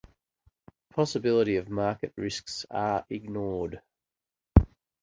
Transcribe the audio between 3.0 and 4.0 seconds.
ignored.